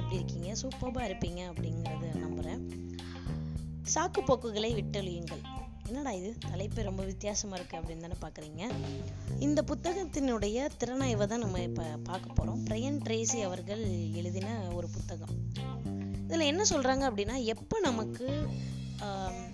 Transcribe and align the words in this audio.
எப்படி 0.00 0.16
இருக்கீங்க? 0.16 0.52
சூப்பராக 0.62 1.08
இருப்பீங்க 1.08 1.52
அப்படிங்கிறத 1.52 2.14
நம்புகிறேன் 2.14 2.62
சாக்கு 3.94 4.20
போக்குகளை 4.26 4.74
விட்டொழியுங்கள். 4.74 5.42
என்னடா 5.86 6.10
இது? 6.10 6.34
தலைப்பு 6.50 6.82
ரொம்ப 6.82 7.04
வித்தியாசமாக 7.04 7.62
இருக்குது 7.62 7.80
அப்படின்னு 7.80 8.00
தானே 8.00 8.14
பார்க்குறீங்க 8.20 8.62
இந்த 9.38 9.62
புத்தகத்தினுடைய 9.62 10.68
திறனாய்வை 10.78 11.26
தான் 11.26 11.38
நம்ம 11.38 11.60
இப்போ 11.60 11.82
பார்க்க 11.82 12.28
போகிறோம் 12.28 12.66
பிரையன் 12.66 13.00
ட்ரேசி 13.02 13.42
அவர்கள் 13.42 14.12
எழுதின 14.12 14.68
ஒரு 14.72 14.88
புத்தகம். 14.88 15.34
இதில் 16.26 16.40
என்ன 16.40 16.62
சொல்கிறாங்க 16.70 17.10
அப்படின்னா 17.10 17.44
எப்போ 17.44 17.80
நமக்கு 17.80 18.48
ஆஹ் 19.00 19.49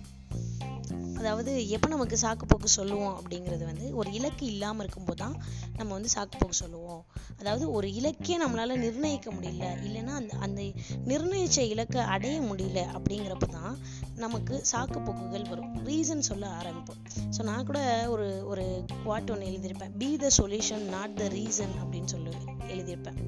அதாவது 1.19 1.51
எப்போ 1.75 1.87
நமக்கு 1.93 2.17
சாக்குப்போக்கு 2.23 2.69
சொல்லுவோம் 2.77 3.15
அப்படிங்கிறது 3.19 3.63
வந்து 3.69 3.85
ஒரு 3.99 4.09
இலக்கு 4.17 4.45
இல்லாமல் 4.45 4.83
இருக்கும்போது 4.83 5.19
தான் 5.23 5.35
நம்ம 5.77 5.89
வந்து 5.97 6.09
சாக்குப்போக்கு 6.15 6.57
சொல்லுவோம். 6.63 7.01
அதாவது 7.39 7.65
ஒரு 7.71 7.87
இலக்கே 7.99 8.37
நம்மளால் 8.43 8.81
நிர்ணயிக்க 8.85 9.29
முடியல. 9.31 9.65
இல்லைன்னா 9.87 10.13
அந்த 10.21 10.33
அந்த 10.47 10.61
நிர்ணயிச்ச 11.11 11.59
இலக்கை 11.73 12.03
அடைய 12.15 12.37
முடியல 12.49 12.81
அப்படிங்கிறப்ப 12.97 13.49
தான் 13.57 13.75
நமக்கு 14.23 14.55
சாக்குப்போக்குகள் 14.73 15.49
வரும். 15.51 15.73
ரீசன் 15.89 16.27
சொல்ல 16.29 16.45
ஆரம்பிப்போம். 16.59 17.01
ஸோ 17.37 17.43
நான் 17.43 17.67
கூட 17.71 17.79
ஒரு 18.13 18.27
ஒரு 18.51 18.65
குவாட் 19.03 19.31
ஒன்று 19.35 19.49
எழுதியிருப்பேன். 19.51 19.95
Be 20.03 20.11
the 20.23 20.31
solution 20.39 20.85
not 20.95 21.17
the 21.21 21.27
reason 21.37 21.75
அப்படின்னு 21.81 22.11
சொல்லி 22.15 22.33
எழுதியிருப்பேன். 22.73 23.19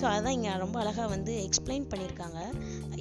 ஸோ 0.00 0.04
அதான் 0.14 0.34
இங்கே 0.36 0.52
ரொம்ப 0.64 0.76
அழகாக 0.82 1.08
வந்து 1.14 1.32
எக்ஸ்பிளைன் 1.46 1.88
பண்ணியிருக்காங்க. 1.92 2.40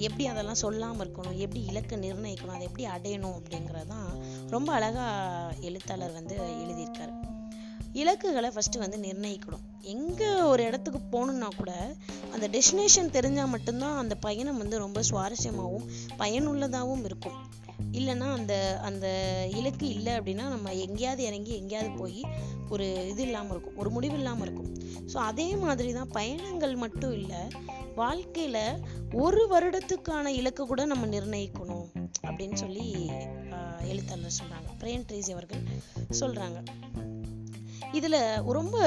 எப்படி 0.08 0.24
அதெல்லாம் 0.32 0.62
சொல்லாமல் 0.64 1.04
இருக்கணும் 1.04 1.38
எப்படி 1.44 1.62
இலக்கை 1.72 1.96
நிர்ணயிக்கணும் 2.06 2.56
அதை 2.56 2.66
எப்படி 2.70 2.86
அடையணும் 2.96 3.38
அப்படிங்கிறது 3.40 3.88
தான் 3.94 4.10
ரொம்ப 4.50 4.74
அழகாக 4.74 5.54
எழுத்தாளர் 5.62 6.12
வந்து 6.12 6.36
எழுதியிருக்காரு. 6.38 7.14
இலக்குகளை 7.94 8.50
ஃபஸ்ட்டு 8.50 8.78
வந்து 8.78 8.98
நிர்ணயிக்கணும். 8.98 9.66
எங்கே 9.82 10.28
ஒரு 10.28 10.64
இடத்துக்கு 10.64 11.00
போகணுன்னா 11.12 11.48
கூட 11.58 11.96
அந்த 12.32 12.48
டெஸ்டினேஷன் 12.48 13.16
தெரிஞ்சால் 13.18 13.48
மட்டும்தான் 13.48 13.98
அந்த 13.98 14.16
பயணம் 14.16 14.58
வந்து 14.58 14.78
ரொம்ப 14.78 15.02
சுவாரஸ்யமாகவும் 15.10 15.88
பயனுள்ளதாகவும் 16.18 17.04
இருக்கும். 17.04 17.38
இல்லைன்னா 17.98 18.28
அந்த 18.34 18.80
அந்த 18.82 19.08
இலக்கு 19.56 19.88
இல்லை 19.88 20.14
அப்படின்னா 20.14 20.46
நம்ம 20.48 20.74
எங்கேயாவது 20.74 21.24
இறங்கி 21.24 21.56
எங்கேயாவது 21.56 21.92
போய் 21.92 22.22
ஒரு 22.70 23.08
இது 23.10 23.22
இல்லாமல் 23.22 23.50
இருக்கும் 23.50 23.78
ஒரு 23.78 23.90
முடிவு 23.90 24.14
இல்லாமல் 24.14 24.42
இருக்கும். 24.42 24.72
ஸோ 25.14 25.18
அதே 25.18 25.56
மாதிரி 25.56 25.94
தான் 25.94 26.10
பயணங்கள் 26.10 26.76
மட்டும் 26.76 27.14
இல்லை 27.14 27.42
வாழ்க்கையில் 27.96 28.62
ஒரு 29.14 29.48
வருடத்துக்கான 29.52 30.26
இலக்கு 30.26 30.66
கூட 30.66 30.86
நம்ம 30.86 31.06
நிர்ணயிக்கணும் 31.06 31.88
அப்படின்னு 32.28 32.54
சொல்லி 32.54 33.10
எழுத்தாளர் 33.88 34.38
சொல்கிறாங்க 34.40 34.70
பிரேன் 34.80 35.06
ட்ரேசி 35.08 35.32
அவர்கள் 35.32 35.64
சொல்கிறாங்க 36.20 36.60
இதில் 37.92 38.20
ரொம்ப 38.42 38.78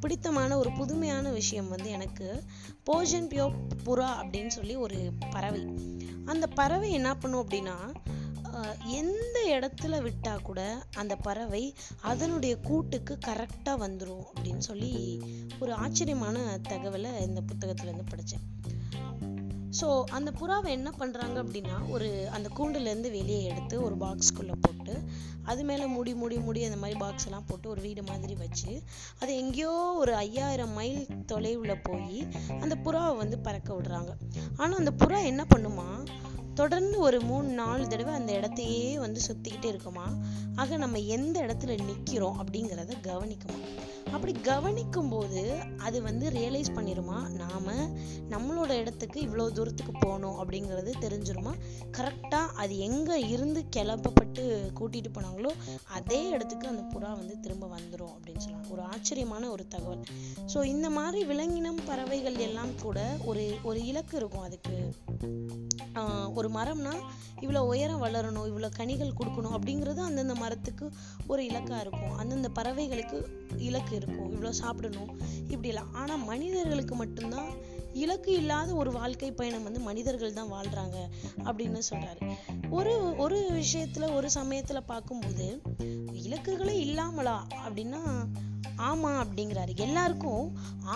பிடித்தமான 0.00 0.56
ஒரு 0.58 0.70
புதுமையான 0.72 1.30
விஷயம் 1.30 1.68
வந்து 1.68 1.90
எனக்கு 1.90 2.42
போஜன் 2.90 3.28
பியோ 3.28 3.46
புறா 3.84 4.08
அப்படின்னு 4.20 4.46
சொல்லி 4.46 4.76
ஒரு 4.76 5.12
பறவை. 5.30 5.60
அந்த 6.24 6.46
பறவை 6.46 6.92
என்ன 6.92 7.14
பண்ணும் 7.14 7.48
அப்படின்னா 7.48 7.76
எந்த 8.86 9.38
இடத்துல 9.52 10.02
விட்டால் 10.02 10.42
கூட 10.42 10.86
அந்த 10.96 11.16
பறவை 11.16 11.74
அதனுடைய 12.00 12.56
கூட்டுக்கு 12.56 13.18
கரெக்டாக 13.26 13.82
வந்துடும் 13.84 14.24
அப்படின்னு 14.34 14.58
சொல்லி 14.58 15.22
ஒரு 15.60 15.72
ஆச்சரியமான 15.72 16.60
தகவலை 16.68 17.20
இந்த 17.20 17.40
புத்தகத்துலேருந்து 17.40 18.10
படித்தேன். 18.10 18.46
ஸோ 19.80 20.04
அந்த 20.04 20.32
புறாவை 20.40 20.68
என்ன 20.68 20.90
பண்ணுறாங்க 20.98 21.36
அப்படின்னா 21.42 21.90
ஒரு 21.90 22.28
அந்த 22.30 22.48
கூண்டுலேருந்து 22.56 23.10
வெளியே 23.10 23.42
எடுத்து 23.42 23.82
ஒரு 23.82 23.94
பாக்ஸ்குள்ளே 23.94 24.56
போட்டு 24.60 25.02
அது 25.42 25.64
மேலே 25.64 25.86
முடி 25.86 26.14
முடி 26.14 26.36
முடி 26.36 26.64
அந்த 26.64 26.76
மாதிரி 26.76 26.98
பாக்ஸ் 26.98 27.24
எல்லாம் 27.24 27.46
போட்டு 27.46 27.68
ஒரு 27.68 27.80
வீடு 27.80 28.02
மாதிரி 28.02 28.34
வச்சு 28.34 28.82
அது 29.18 29.36
எங்கேயோ 29.36 29.94
ஒரு 29.98 30.14
ஐயாயிரம் 30.14 30.72
மைல் 30.72 31.06
தொலைவில் 31.26 31.82
போய் 31.82 32.28
அந்த 32.60 32.74
புறாவை 32.84 33.16
வந்து 33.16 33.38
பறக்க 33.38 33.74
விடுறாங்க. 33.74 34.12
ஆனால் 34.56 34.78
அந்த 34.78 34.92
புறா 34.98 35.24
என்ன 35.24 35.46
பண்ணுமா? 35.54 35.88
தொடர்ந்து 36.54 36.98
ஒரு 36.98 37.20
மூணு 37.20 37.48
நாலு 37.48 37.88
தடவை 37.88 38.14
அந்த 38.14 38.32
இடத்தையே 38.32 38.98
வந்து 38.98 39.20
சுற்றிக்கிட்டே 39.28 39.64
இருக்குமா? 39.64 40.06
ஆக 40.54 40.76
நம்ம 40.76 40.98
எந்த 40.98 41.36
இடத்துல 41.40 41.76
நிற்கிறோம் 41.84 42.40
அப்படிங்கிறத 42.42 42.92
கவனிக்குமா 43.02 43.58
அப்படி 44.12 44.32
கவனிக்கும் 44.40 45.08
போது 45.08 45.42
அது 45.76 46.02
வந்து 46.02 46.30
ரியலைஸ் 46.30 46.70
பண்ணிருமா? 46.74 47.18
நாம 47.28 47.74
நம்மளோட 48.30 48.70
இடத்துக்கு 48.70 49.18
இவ்வளோ 49.20 49.46
தூரத்துக்கு 49.48 49.92
போகணும் 50.00 50.38
அப்படிங்கிறது 50.40 50.90
தெரிஞ்சிருமா? 51.00 51.52
கரெக்டாக 51.98 52.48
அது 52.54 52.78
எங்கே 52.78 53.16
இருந்து 53.28 53.64
கிளப்பப்பட்டு 53.76 54.42
கூட்டிகிட்டு 54.80 55.10
போனாங்களோ 55.14 55.52
அதே 55.88 56.28
இடத்துக்கு 56.28 56.68
அந்த 56.68 56.82
புறா 56.92 57.12
வந்து 57.16 57.40
திரும்ப 57.40 57.66
வந்துடும் 57.66 58.12
அப்படின்னு 58.16 58.38
சொல்லலாம். 58.38 58.70
ஒரு 58.70 58.82
ஆச்சரியமான 58.82 59.50
ஒரு 59.50 59.66
தகவல். 59.68 60.04
ஸோ 60.54 60.64
இந்த 60.64 60.90
மாதிரி 60.90 61.22
விலங்கினம் 61.24 61.80
பறவைகள் 61.86 62.38
எல்லாம் 62.48 62.74
கூட 62.82 63.00
ஒரு 63.24 63.46
ஒரு 63.62 63.84
இலக்கு 63.84 64.16
இருக்கும் 64.16 64.42
அதுக்கு. 64.42 64.76
ஒரு 66.42 66.50
மரம்னா 66.58 66.94
இவ்வளோ 67.40 67.60
உயரம் 67.72 68.02
வளரணும் 68.04 68.48
இவ்வளோ 68.50 68.68
கனிகள் 68.76 69.18
கொடுக்கணும் 69.20 69.54
அப்படிங்கிறது 69.56 70.00
அந்தந்த 70.08 70.34
மரத்துக்கு 70.34 70.86
ஒரு 71.26 71.42
இலக்காக 71.44 71.80
இருக்கும். 71.80 72.14
அந்தந்த 72.16 72.48
பறவைகளுக்கு 72.58 73.18
இலக்கு 73.68 73.92
இருக்கும். 73.96 74.28
இவ்வளோ 74.34 74.52
சாப்பிடணும் 74.60 75.10
இப்படிலாம் 75.50 75.90
ஆனால் 75.92 76.24
மனிதர்களுக்கு 76.30 76.94
மட்டும்தான் 76.94 77.50
இலக்கு 78.02 78.30
இல்லாத 78.32 78.68
ஒரு 78.74 78.90
வாழ்க்கை 78.92 79.30
பயணம் 79.32 79.62
வந்து 79.62 79.80
மனிதர்கள் 79.80 80.36
தான் 80.38 80.52
வாழ்றாங்க 80.52 80.98
அப்படின்னு 81.44 81.80
சொல்றாரு. 81.90 82.20
ஒரு 82.70 82.92
ஒரு 83.16 83.38
விஷயத்துல 83.60 84.06
ஒரு 84.14 84.28
சமயத்துல 84.34 84.80
பார்க்கும்போது 84.86 85.48
இலக்குகளே 86.22 86.76
இல்லாமலா 86.86 87.36
அப்படின்னா 87.64 88.00
ஆமா 88.88 89.10
அப்படிங்கிறாரு. 89.22 89.72
எல்லாருக்கும் 89.86 90.46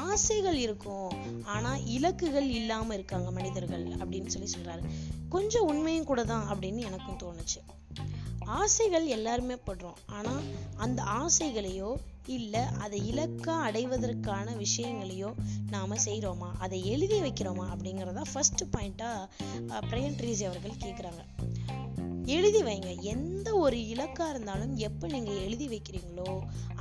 ஆசைகள் 0.05 0.59
இருக்கும். 0.67 1.11
ஆனா 1.45 1.73
இலக்குகள் 1.97 2.49
இல்லாமல் 2.61 2.97
இருக்காங்க 2.97 3.31
மனிதர்கள் 3.31 3.87
அப்படின்னு 4.03 4.33
சொல்லி 4.35 4.51
சொல்றாரு. 4.57 4.85
கொஞ்சம் 5.29 5.67
உண்மையும் 5.67 6.11
கூட 6.11 6.25
தான் 6.25 6.47
அப்படின்னு 6.53 6.83
எனக்கும் 6.91 7.23
தோணுச்சு. 7.25 7.61
ஆசைகள் 8.61 9.07
எல்லாருமே 9.07 9.55
படுறோம். 9.69 10.01
ஆனா 10.07 10.35
அந்த 10.77 11.01
ஆசைகளையோ 11.21 11.91
இல்லை 12.27 12.63
அதை 12.85 12.99
இலக்கா 13.13 13.55
அடைவதற்கான 13.69 14.55
விஷயங்களையோ 14.57 15.31
நாம 15.71 15.97
செய்கிறோமா 16.05 16.49
அதை 16.59 16.79
எழுதி 16.87 17.19
வைக்கிறோமா? 17.21 17.67
அப்படிங்கறதா 17.75 18.25
ஃபர்ஸ்ட் 18.33 18.63
பாயிண்ட்டாக 18.77 19.29
பிரயன் 19.91 20.19
ரீஜி 20.25 20.45
அவர்கள் 20.51 20.83
கேட்குறாங்க 20.85 21.23
எழுதி 22.35 22.61
வைங்க. 22.67 22.91
எந்த 23.13 23.49
ஒரு 23.65 23.77
இலக்காக 23.93 24.31
இருந்தாலும் 24.33 24.73
எப்போ 24.87 25.07
நீங்கள் 25.13 25.41
எழுதி 25.45 25.67
வைக்கிறீங்களோ 25.73 26.31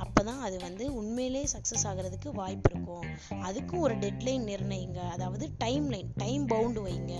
அப்பதான் 0.02 0.40
அது 0.46 0.56
வந்து 0.64 0.84
உண்மையிலே 1.00 1.42
சக்சஸ் 1.52 1.84
ஆகிறதுக்கு 1.90 2.28
வாய்ப்பு 2.40 2.68
இருக்கும். 2.72 3.06
அதுக்கும் 3.48 3.84
ஒரு 3.86 3.94
டெட்லைன் 4.04 4.46
நிர்ணயிங்க. 4.50 5.00
அதாவது 5.14 5.46
டைம் 5.64 5.86
லைன் 5.94 6.10
டைம் 6.22 6.44
பவுண்டு 6.52 6.80
வைங்க. 6.86 7.14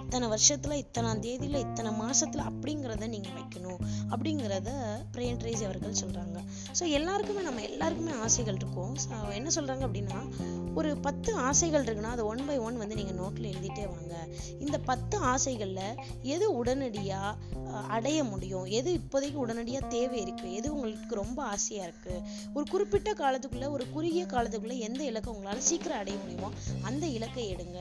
இத்தனை 0.00 0.28
வருஷத்துல 0.34 0.78
இத்தனாம் 0.84 1.22
தேதியில் 1.26 1.62
இத்தனை 1.66 1.92
மாதத்தில் 2.02 2.48
அப்படிங்கிறத 2.50 3.08
நீங்கள் 3.14 3.36
வைக்கணும். 3.40 3.82
அப்படிங்கிறத 4.12 4.70
பிரியன்ட்ரேசி 5.16 5.64
அவர்கள் 5.68 6.00
சொல்றாங்க. 6.02 6.38
ஸோ 6.80 6.84
எல்லாருக்குமே 6.98 7.44
நம்ம 7.48 7.62
எல்லாருக்குமே 7.70 8.14
ஆசைகள் 8.26 8.60
இருக்கும். 8.62 8.94
என்ன 9.40 9.50
சொல்றாங்க 9.58 9.84
அப்படின்னா 9.88 10.20
ஒரு 10.80 10.90
பத்து 11.06 11.30
ஆசைகள் 11.48 11.84
இருக்குன்னா 11.86 12.12
அது 12.16 12.22
ஒன் 12.26 12.44
பை 12.46 12.58
ஒன் 12.66 12.76
வந்து 12.82 12.98
நீங்கள் 13.00 13.18
நோட்டில் 13.22 13.50
எழுதிட்டே 13.52 13.84
வாங்க. 13.94 14.14
இந்த 14.64 14.76
பத்து 14.90 15.16
ஆசைகளில் 15.32 15.98
எது 16.34 16.46
உடனடியாக 16.60 17.50
அடைய 17.72 18.24
முடியும். 18.24 18.64
எது 18.64 18.98
இப்போதைக்கு 18.98 19.34
உடனடியாக 19.34 19.86
தேவை 19.86 20.20
இருக்கு? 20.20 20.52
எது 20.52 20.74
உங்களுக்கு 20.74 21.14
ரொம்ப 21.14 21.42
ஆசையாக 21.42 21.88
இருக்கு? 21.88 22.20
ஒரு 22.54 22.64
குறிப்பிட்ட 22.70 23.12
காலத்துக்குள்ளே 23.12 23.70
ஒரு 23.70 23.90
குறுகிய 23.90 24.24
காலத்துக்குள்ளே 24.24 24.78
எந்த 24.78 25.04
இலக்கை 25.04 25.34
உங்களால் 25.34 25.60
சீக்கிரம் 25.60 25.98
அடைய 25.98 26.18
முடியுமோ 26.18 26.50
அந்த 26.82 27.06
இலக்கை 27.06 27.54
எடுங்க. 27.54 27.78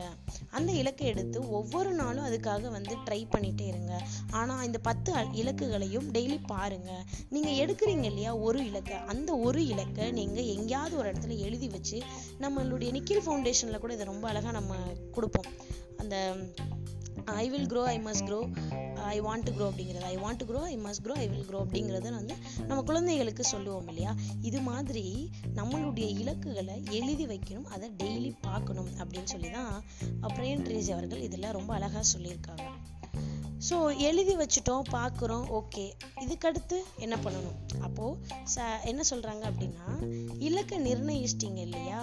அந்த 0.51 0.71
இலக்கை 0.71 1.07
எடுத்து 1.07 1.49
ஒவ்வொரு 1.49 1.93
நாளும் 1.93 2.25
அதுக்காக 2.25 2.69
வந்து 2.69 2.95
ட்ரை 2.95 3.25
பண்ணிகிட்டே 3.31 3.67
இருங்க. 3.67 4.01
ஆனால் 4.31 4.65
இந்த 4.65 4.77
பத்து 4.77 5.15
அ- 5.15 5.27
இலக்குகளையும் 5.33 6.11
டெய்லி 6.11 6.39
பாருங்க. 6.45 7.03
நீங்கள் 7.29 7.53
எடுக்கிறீங்க 7.53 8.03
இல்லையா 8.03 8.35
ஒரு 8.35 8.65
இலக்கை. 8.65 8.95
அந்த 8.95 9.35
ஒரு 9.35 9.65
இலக்கை 9.65 10.11
நீங்கள் 10.11 10.45
எங்கேயாவது 10.45 10.97
ஒரு 10.97 11.11
இடத்துல 11.11 11.37
எழுதி 11.37 11.67
வச்சு 11.67 12.01
நம்மளுடைய 12.39 12.91
நிக்கில் 12.91 13.21
ஃபவுண்டேஷனில் 13.25 13.77
கூட 13.77 13.93
இதை 13.93 14.05
ரொம்ப 14.05 14.27
அழகாக 14.27 14.51
நம்ம 14.51 14.75
கொடுப்போம். 15.11 15.53
அந்த 15.97 16.35
I 17.25 17.49
will 17.49 17.65
grow 17.65 17.83
I 17.83 17.99
must 17.99 18.25
grow 18.25 18.49
I 19.13 19.17
want 19.27 19.45
to 19.47 19.51
grow 19.57 19.65
அப்படிங்கிறது. 19.71 20.05
I 20.13 20.15
want 20.23 20.39
to 20.41 20.47
grow 20.49 20.61
I 20.71 20.75
must 20.85 21.03
grow 21.05 21.15
I 21.23 21.27
will 21.31 21.47
grow 21.49 21.59
அப்படிங்கிறத 21.65 22.11
வந்து 22.19 22.35
நம்ம 22.67 22.79
குழந்தைகளுக்கு 22.89 23.43
சொல்லுவோம் 23.53 23.87
இல்லையா? 23.87 24.13
இது 24.49 24.61
மாதிரி 24.69 25.05
நம்மளுடைய 25.59 26.07
இலக்குகளை 26.21 26.77
எழுதி 26.99 27.27
வைக்கணும் 27.33 27.69
அதை 27.75 27.89
டெய்லி 28.03 28.31
பார்க்கணும் 28.41 28.91
அப்படின்னு 29.01 29.31
சொல்லி 29.35 29.51
தான் 29.57 29.73
பிரேன் 30.37 30.65
ட்ரேசி 30.67 30.91
அவர்கள் 30.97 31.25
இதெல்லாம் 31.27 31.57
ரொம்ப 31.59 31.73
அழகா 31.73 32.03
சொல்லியிருக்காங்க. 32.13 32.67
ஸோ 33.67 33.75
எழுதி 34.07 34.33
வச்சுட்டோம் 34.35 34.85
பார்க்குறோம் 34.91 35.43
ஓகே 35.57 35.83
இதுக்கடுத்து 36.23 36.77
என்ன 37.05 37.15
பண்ணணும்? 37.15 37.57
அப்போது 37.87 38.17
ச 38.53 38.67
என்ன 38.91 39.01
சொல்கிறாங்க 39.09 39.43
அப்படின்னா 39.51 39.87
இலக்கை 40.47 40.77
நிர்ணயிச்சிட்டிங்க 40.87 41.61
இல்லையா? 41.67 42.01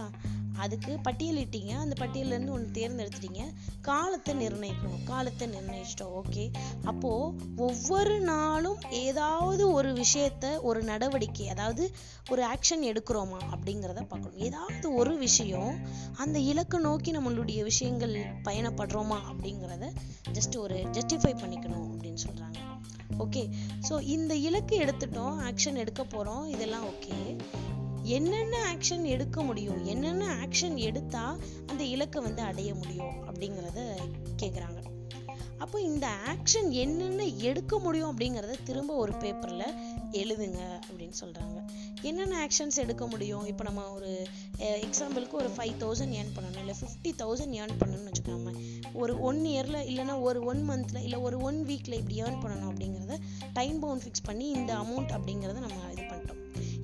அதுக்கு 0.65 0.93
பட்டியலிட்டீங்க 1.07 1.73
அந்த 1.85 1.95
பட்டியலேருந்து 2.01 2.55
ஒன்று 2.57 2.69
தேர்ந்தெடுத்துட்டீங்க. 2.79 3.43
காலத்தை 3.89 4.33
நிர்ணயிக்கணும். 4.43 5.03
காலத்தை 5.11 5.47
நிர்ணயிச்சிட்டோம். 5.55 6.15
ஓகே 6.21 6.45
அப்போது 6.91 7.47
ஒவ்வொரு 7.69 8.17
நாளும் 8.31 8.81
ஏதாவது 9.05 9.65
ஒரு 9.79 9.93
விஷயத்த 10.03 10.47
ஒரு 10.71 10.83
நடவடிக்கை 10.83 11.49
அதாவது 11.55 11.85
ஒரு 12.31 12.43
ஆக்ஷன் 12.55 12.85
எடுக்கிறோமா 12.91 13.41
அப்படிங்கிறத 13.55 14.01
பார்க்கணும். 14.13 14.41
ஏதாவது 14.49 14.87
ஒரு 15.01 15.15
விஷயம் 15.27 15.73
அந்த 16.25 16.39
இலக்கு 16.53 16.81
நோக்கி 16.81 17.13
நம்மளுடைய 17.19 17.63
விஷயங்கள் 17.71 18.17
பயணப்படுறோமா 18.49 19.21
அப்படிங்கிறத 19.31 19.87
ஜஸ்ட் 20.39 20.59
ஒரு 20.65 20.79
ஜஸ்டிஃபை 20.99 21.35
பண்ணிக்கணும் 21.43 21.89
அப்படின்னு 21.93 22.23
சொல்கிறாங்க 22.27 22.57
ஓகே 23.25 23.43
ஸோ 23.89 23.95
இந்த 24.15 24.33
இலக்கு 24.49 24.75
எடுத்துட்டோம். 24.85 25.37
ஆக்ஷன் 25.49 25.81
எடுக்க 25.83 26.03
போகிறோம் 26.05 26.45
இதெல்லாம் 26.55 26.85
ஓகே 26.91 27.17
என்னென்ன 28.17 28.57
ஆக்ஷன் 28.73 29.05
எடுக்க 29.15 29.43
முடியும்? 29.43 29.81
என்னென்ன 29.85 30.25
ஆக்ஷன் 30.43 30.77
எடுத்தால் 30.89 31.41
அந்த 31.71 31.83
இலக்கை 31.95 32.23
வந்து 32.23 32.43
அடைய 32.51 32.71
முடியும்? 32.75 33.17
அப்படிங்கிறத 33.29 33.81
கேட்குறாங்க 34.43 34.77
அப்போ 35.65 35.77
இந்த 35.81 36.07
ஆக்ஷன் 36.33 36.69
என்னென்ன 36.83 37.23
எடுக்க 37.49 37.79
முடியும் 37.85 38.11
அப்படிங்கிறத 38.11 38.57
திரும்ப 38.69 38.93
ஒரு 38.95 39.13
பேப்பரில் 39.23 39.65
எழுதுங்க 40.21 40.61
அப்படின்னு 40.87 41.17
சொல்கிறாங்க 41.23 41.57
என்னென்ன 42.09 42.37
ஆக்ஷன்ஸ் 42.45 42.79
எடுக்க 42.83 43.05
முடியும்? 43.07 43.45
இப்போ 43.51 43.65
நம்ம 43.65 43.87
ஒரு 43.97 44.11
எக்ஸாம்பிளுக்கு 44.87 45.37
ஒரு 45.41 45.51
ஃபைவ் 45.57 45.75
தௌசண்ட் 45.83 46.15
ஏர்ன் 46.21 46.33
பண்ணணும் 46.37 46.63
இல்லை 46.65 46.77
ஃபிஃப்டி 46.81 47.13
தௌசண்ட் 47.23 47.57
ஏர்ன் 47.61 47.77
பண்ணணும்னு 47.81 48.11
வச்சுக்கோங்க 48.11 48.53
ஒரு 49.03 49.15
ஒன் 49.31 49.41
இயரில் 49.53 49.81
இல்லைனா 49.91 50.17
ஒரு 50.29 50.41
ஒன் 50.53 50.63
மந்தில் 50.71 51.05
இல்லை 51.07 51.21
ஒரு 51.29 51.39
ஒன் 51.49 51.61
வீக்கில் 51.71 51.99
இப்படி 52.01 52.23
ஏர்ன் 52.23 52.41
பண்ணணும் 52.45 52.71
அப்படிங்கிறத 52.73 53.19
டைம் 53.59 53.79
பவுண்ட் 53.85 54.05
ஃபிக்ஸ் 54.05 54.27
பண்ணி 54.31 54.49
இந்த 54.59 54.73
அமௌண்ட் 54.85 55.15
அப்படிங்கிறத 55.19 55.59
நம்ம 55.67 55.81
இது 55.95 56.03
பண்ணணும் 56.03 56.18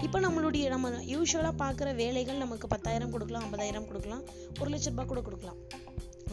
இப்போ 0.06 0.18
நம்மளுடைய 0.24 0.64
நம்ம 0.72 0.88
யூஸ்வலாக 1.12 1.54
பார்க்குற 1.62 1.88
வேலைகள் 2.00 2.40
நமக்கு 2.42 2.66
பத்தாயிரம் 2.72 3.12
கொடுக்கலாம் 3.14 3.44
ஐம்பதாயிரம் 3.46 3.86
கொடுக்கலாம் 3.90 4.24
ஒரு 4.60 4.68
லட்ச 4.72 4.90
ரூபாய் 4.92 5.08
கூட 5.12 5.20
கொடுக்கலாம். 5.26 5.58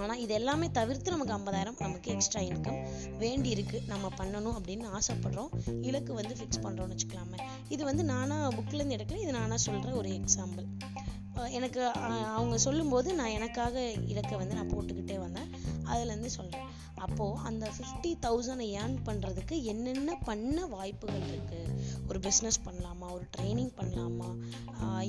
ஆனால் 0.01 0.19
இது 0.23 0.33
எல்லாமே 0.39 0.68
தவிர்த்து 0.77 1.13
நமக்கு 1.13 1.35
ஐம்பதாயிரம் 1.38 1.77
நமக்கு 1.85 2.12
எக்ஸ்ட்ரா 2.13 2.41
இன்கம் 2.50 2.79
வேண்டி 3.23 3.50
இருக்கு. 3.56 3.77
நம்ம 3.91 4.12
பண்ணணும் 4.19 4.56
அப்படின்னு 4.57 4.85
ஆசைப்படுறோம். 4.97 5.51
இலக்கு 5.89 6.12
வந்து 6.19 6.33
ஃபிக்ஸ் 6.39 6.63
பண்ணுறோம்னு 6.65 6.95
வச்சுக்கலாமே. 6.95 7.39
இது 7.75 7.81
வந்து 7.89 8.06
நானாக 8.13 8.50
புக்லேருந்து 8.57 8.97
எடுக்கல 8.97 9.21
இது 9.25 9.38
நானாக 9.39 9.62
சொல்கிற 9.68 9.94
ஒரு 10.01 10.12
எக்ஸாம்பிள் 10.19 10.68
எனக்கு 11.57 11.81
அவங்க 12.38 12.56
சொல்லும்போது 12.65 13.09
நான் 13.19 13.35
எனக்காக 13.38 13.83
இலக்கை 14.13 14.35
வந்து 14.41 14.57
நான் 14.57 14.73
போட்டுக்கிட்டே 14.73 15.18
வந்தேன். 15.25 15.47
அதுலேருந்து 15.94 16.32
சொல்கிறேன் 16.38 16.68
அப்போது 16.96 17.40
அந்த 17.40 17.66
ஃபிஃப்டி 17.76 18.12
தௌசண்ட் 18.22 18.66
ஏர்ன் 18.80 18.98
பண்ணுறதுக்கு 19.06 19.64
என்னென்ன 19.64 20.18
பண்ண 20.26 20.66
வாய்ப்புகள் 20.66 21.24
இருக்குது 21.32 21.78
ஒரு 22.08 22.20
பிஸ்னஸ் 22.20 22.62
பண்ணலாமா? 22.66 23.08
ஒரு 23.12 23.26
ட்ரைனிங் 23.38 23.74
பண்ணலாமா? 23.78 24.30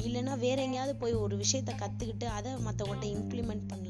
இல்லைன்னா 0.06 0.38
வேற 0.38 0.62
எங்கேயாவது 0.62 0.94
போய் 0.96 1.14
ஒரு 1.14 1.36
விஷயத்த 1.36 1.72
கற்றுக்கிட்டு 1.82 2.24
அதை 2.24 2.52
மற்றவங்கள்ட்ட 2.52 3.08
இம்ப்ளிமெண்ட் 3.16 3.68
பண்ண 3.68 3.81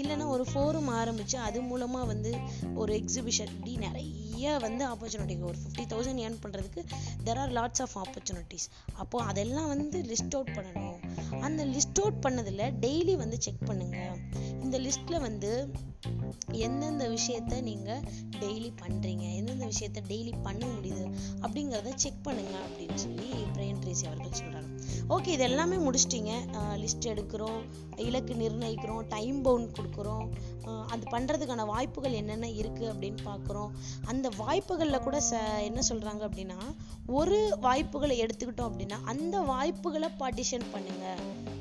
இல்லைன்னா 0.00 0.26
ஒரு 0.26 0.46
ஃபோரம் 0.52 0.90
ஆரம்பித்து 1.00 1.38
அது 1.38 1.60
மூலமாக 1.62 2.06
வந்து 2.06 2.32
ஒரு 2.74 2.92
எக்ஸிபிஷன் 3.00 3.52
இப்படி 3.54 3.74
நிறைய 3.76 4.58
வந்து 4.66 4.84
ஆப்பர்ச்சுனிட்டி 4.88 5.36
ஒரு 5.50 5.58
ஃபிஃப்டி 5.62 5.84
தௌசண்ட் 5.92 6.22
ஏர்ன் 6.24 6.40
பண்ணுறதுக்கு 6.42 6.82
there 7.24 7.40
are 7.42 7.52
lots 7.52 7.82
of 7.84 7.96
opportunities 8.02 8.66
அப்போது 8.94 9.26
அதெல்லாம் 9.26 9.68
வந்து 9.68 10.00
லிஸ்ட் 10.02 10.34
அவுட் 10.34 10.54
பண்ணணும். 10.56 10.98
அந்த 11.40 11.64
லிஸ்ட் 11.64 12.00
அவுட் 12.00 12.20
பண்ணதில் 12.26 12.64
டெய்லி 12.84 13.16
வந்து 13.16 13.36
செக் 13.40 13.64
பண்ணுங்கள் 13.66 14.18
இந்த 14.64 14.78
லிஸ்ட்டில் 14.78 15.20
வந்து 15.20 15.52
எந்தெந்த 16.66 17.04
விஷயத்த 17.08 17.60
நீங்கள் 17.60 18.02
டெய்லி 18.42 18.70
பண்ணுறீங்க 18.82 19.24
எந்தெந்த 19.38 19.66
விஷயத்த 19.72 20.00
டெய்லி 20.08 20.32
பண்ண 20.42 20.62
முடியுது? 20.66 21.04
அப்படிங்கிறத 21.44 21.90
செக் 21.94 22.22
பண்ணுங்க 22.22 22.54
அப்படின்னு 22.66 22.94
சொல்லி 22.94 23.28
பிரைன் 23.54 23.80
ட்ரேசி 23.82 24.04
அவர்கள் 24.10 24.38
சொல்கிறாங்க 24.40 24.70
ஓகே 25.08 25.26
இது 25.26 25.44
எல்லாமே 25.44 25.76
முடிச்சிட்டிங்க 25.76 26.32
லிஸ்ட் 26.82 27.08
எடுக்கிறோம் 27.12 27.60
இலக்கு 28.06 28.34
நிர்ணயிக்கிறோம் 28.34 29.02
டைம் 29.08 29.38
பவுண்ட் 29.42 29.72
கொடுக்குறோம். 29.82 30.26
அது 30.92 31.04
பண்ணுறதுக்கான 31.14 31.66
வாய்ப்புகள் 31.66 32.18
என்னென்ன 32.22 32.50
இருக்குது 32.60 32.90
அப்படின்னு 32.92 33.22
பார்க்குறோம். 33.24 33.70
அந்த 34.12 34.28
வாய்ப்புகளில் 34.38 35.04
கூட 35.08 35.20
ச 35.30 35.40
என்ன 35.68 35.80
சொல்கிறாங்க 35.88 36.22
அப்படின்னா 36.28 36.58
ஒரு 37.18 37.38
வாய்ப்புகளை 37.60 38.16
எடுத்துக்கிட்டோம் 38.24 38.70
அப்படின்னா 38.70 38.98
அந்த 39.04 39.36
வாய்ப்புகளை 39.52 40.08
பார்ட்டிஷன் 40.22 40.66
பண்ணுங்க 40.72 41.06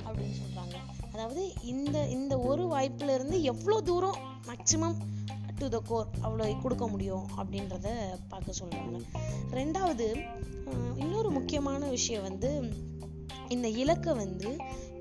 அப்படின்னு 0.07 0.35
சொல்கிறாங்க 0.41 0.75
அதாவது 1.13 1.41
இந்த 1.73 1.97
இந்த 2.07 2.33
ஒரு 2.39 2.65
வாய்ப்புலேருந்து 2.75 3.37
எவ்வளோ 3.51 3.77
தூரம் 3.81 4.19
மேக்சிமம் 4.49 4.95
டு 5.59 5.67
த 5.69 5.79
கோர் 5.87 6.07
அவ்வளோ 6.21 6.45
கொடுக்க 6.61 6.87
முடியும் 6.87 7.25
அப்படின்றத 7.37 7.87
பார்க்க 8.29 8.59
சொல்கிறாங்க 8.61 8.99
ரெண்டாவது 9.51 10.07
இன்னொரு 10.95 11.29
முக்கியமான 11.29 11.81
விஷயம் 11.87 12.25
வந்து 12.29 12.51
இந்த 13.51 13.67
இலக்கை 13.81 14.13
வந்து 14.17 14.49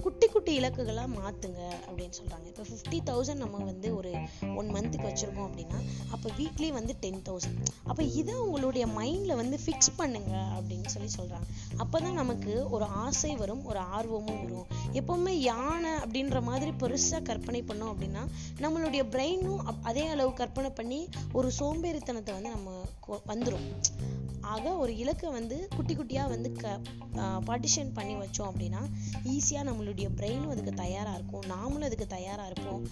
குட்டி 0.03 0.27
குட்டி 0.27 0.53
இலக்குகளாக 0.59 1.09
மாற்றுங்க 1.15 1.59
அப்படின்னு 1.87 2.15
சொல்கிறாங்க 2.19 2.47
இப்போ 2.47 2.63
ஃபிஃப்டி 2.63 2.99
தௌசண்ட் 3.07 3.43
நம்ம 3.43 3.59
வந்து 3.65 3.89
ஒரு 3.97 4.11
ஒன் 4.55 4.71
மந்த்துக்கு 4.75 5.09
வச்சுருக்கோம் 5.09 5.49
அப்படின்னா 5.49 5.79
அப்போ 6.11 6.29
வீக்லி 6.39 6.69
வந்து 6.71 6.97
டென் 7.01 7.23
தௌசண்ட் 7.27 7.59
அப்போ 7.85 8.03
இதை 8.15 8.35
உங்களுடைய 8.45 8.87
மைண்டில் 8.97 9.35
வந்து 9.35 9.59
ஃபிக்ஸ் 9.59 9.93
பண்ணுங்க 9.97 10.33
அப்படின்னு 10.55 10.89
சொல்லி 10.89 11.11
சொல்கிறாங்க 11.17 11.49
அப்போ 11.79 12.01
தான் 12.01 12.13
நமக்கு 12.13 12.55
ஒரு 12.71 12.85
ஆசை 13.03 13.37
வரும் 13.37 13.65
ஒரு 13.65 13.79
ஆர்வமும் 13.93 14.41
வரும். 14.43 14.67
எப்போவுமே 14.95 15.35
யானை 15.43 15.93
அப்படின்ற 15.99 16.41
மாதிரி 16.43 16.73
பெருசாக 16.81 17.23
கற்பனை 17.23 17.63
பண்ணோம் 17.63 17.93
அப்படின்னா 17.93 18.25
நம்மளுடைய 18.61 19.05
பிரெயினும் 19.11 19.61
அதே 19.83 20.07
அளவு 20.07 20.33
கற்பனை 20.35 20.71
பண்ணி 20.73 21.01
ஒரு 21.33 21.51
சோம்பேறித்தனத்தை 21.59 22.35
வந்து 22.35 22.51
நம்ம 22.51 22.71
வந்துடும் 23.27 23.69
ஆக 24.55 24.73
ஒரு 24.83 24.93
இலக்கை 25.03 25.29
வந்து 25.31 25.57
குட்டி 25.77 25.95
குட்டியாக 25.97 26.33
வந்து 26.35 26.51
க 26.63 26.81
பார்ட்டிஷன் 27.49 27.93
பண்ணி 27.99 28.15
வச்சோம் 28.15 28.49
அப்படின்னா 28.51 28.83
ஈஸியாக 29.33 29.69
நம்மளுடைய 29.69 30.09
பிரெயினும் 30.19 30.53
அதுக்கு 30.55 30.73
தயாராக 30.83 31.19
இருக்கும். 31.19 31.47
நாமளும் 31.55 31.89
அதுக்கு 31.89 32.07
தயாராக 32.17 32.51
இருப்போம். 32.51 32.83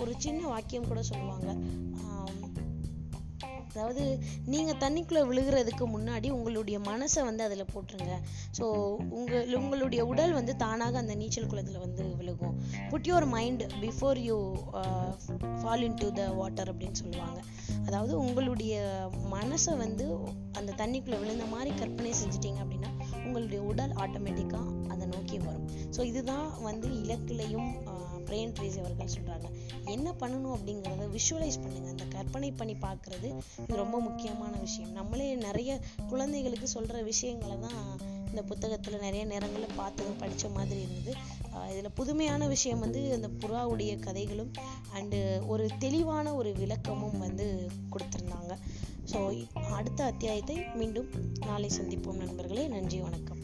ஒரு 0.00 0.14
சின்ன 0.18 0.40
வாக்கியம் 0.46 0.88
கூட 0.88 1.02
சொல்லுவாங்க. 1.10 1.50
அதாவது 3.68 4.04
நீங்கள் 4.52 4.78
தண்ணிக்குள்ளே 4.84 5.22
விழுகிறதுக்கு 5.30 5.86
முன்னாடி 5.96 6.28
உங்களுடைய 6.36 6.78
மனசை 6.90 7.22
வந்து 7.28 7.42
அதில் 7.46 7.70
போட்டுருங்க. 7.74 8.16
ஸோ 8.58 8.64
உங்கள் 9.18 9.54
உங்களுடைய 9.60 10.04
உடல் 10.06 10.32
வந்து 10.32 10.54
தானாக 10.56 10.98
அந்த 10.98 11.14
நீச்சல் 11.14 11.50
குளத்தில் 11.52 11.84
வந்து 11.86 12.04
விழுகும். 12.20 12.56
Put 12.90 13.08
your 13.10 13.28
mind 13.36 13.64
before 13.84 14.20
you 14.28 14.38
fall 15.60 15.84
into 16.02 16.08
the 16.12 16.24
water 16.40 16.72
அப்படின்னு 16.72 17.00
சொல்லுவாங்க. 17.02 17.38
அதாவது 17.86 18.14
உங்களுடைய 18.24 18.74
மனசை 19.36 19.74
வந்து 19.76 20.06
அந்த 20.52 20.70
தண்ணிக்குள்ளே 20.82 21.20
விழுந்த 21.24 21.44
மாதிரி 21.54 21.70
கற்பனை 21.80 22.12
செஞ்சிட்டிங்க 22.22 22.60
அப்படின்னா 22.64 22.90
உங்களுடைய 23.26 23.60
உடல் 23.70 23.94
ஆட்டோமேட்டிக்காக 24.04 24.66
அதை 24.92 25.06
நோக்கி 25.14 25.38
வரும். 25.38 25.66
ஸோ 25.96 26.00
இதுதான் 26.04 26.48
வந்து 26.68 26.88
இலக்குலையும் 27.02 27.70
uh, 27.92 28.17
பிரெயின் 28.28 28.52
ட்ரீஸ் 28.56 28.78
அவர்கள் 28.82 29.14
சொல்கிறாங்க 29.16 29.46
என்ன 29.94 30.08
பண்ணணும் 30.20 30.54
அப்படிங்கிறத 30.56 31.06
விஷுவலைஸ் 31.16 31.62
பண்ணுங்கள் 31.64 31.94
அந்த 31.94 32.06
கற்பனை 32.16 32.50
பண்ணி 32.60 32.74
பார்க்குறது 32.86 33.28
இது 33.64 33.82
ரொம்ப 33.82 33.96
முக்கியமான 34.08 34.52
விஷயம். 34.66 34.92
நம்மளே 34.98 35.28
நிறைய 35.48 35.80
குழந்தைகளுக்கு 36.12 36.68
சொல்கிற 36.76 37.02
விஷயங்களை 37.10 37.56
தான் 37.66 37.80
இந்த 38.30 38.42
புத்தகத்தில் 38.50 39.04
நிறைய 39.04 39.22
நேரங்களில் 39.32 39.76
பார்த்து 39.80 40.10
படித்த 40.22 40.48
மாதிரி 40.56 40.80
இருந்தது. 40.86 41.12
இதில் 41.72 41.96
புதுமையான 42.00 42.48
விஷயம் 42.54 42.82
வந்து 42.84 43.00
அந்த 43.16 43.28
புறாவுடைய 43.42 43.92
கதைகளும் 44.06 44.52
அண்டு 44.98 45.20
ஒரு 45.52 45.64
தெளிவான 45.84 46.34
ஒரு 46.40 46.52
விளக்கமும் 46.60 47.18
வந்து 47.26 47.46
கொடுத்துருந்தாங்க. 47.94 48.54
ஸோ 49.12 49.18
அடுத்த 49.78 50.00
அத்தியாயத்தை 50.10 50.58
மீண்டும் 50.80 51.10
நாளை 51.48 51.70
சந்திப்போம் 51.78 52.22
நண்பர்களே. 52.24 52.66
நன்றி 52.76 53.00
வணக்கம். 53.08 53.36